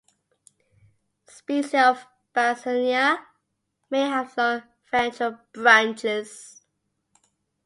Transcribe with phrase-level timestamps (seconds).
[1.27, 3.23] Species of "Bazzania"
[3.91, 6.63] may have long ventral branches.